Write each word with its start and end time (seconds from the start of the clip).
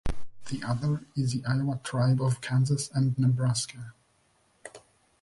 The 0.49 0.63
other 0.65 1.05
is 1.15 1.31
the 1.33 1.45
Iowa 1.45 1.79
Tribe 1.83 2.23
of 2.23 2.41
Kansas 2.41 2.89
and 2.95 3.15
Nebraska. 3.19 3.93